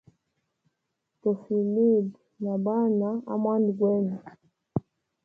[1.21, 4.15] Tofilibwa na bana amwanda gwenu.